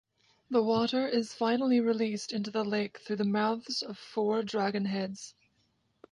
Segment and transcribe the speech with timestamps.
[0.49, 5.35] The water is finally released into the lake through the mouths of four dragonheads.